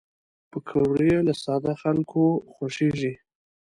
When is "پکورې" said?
0.51-1.13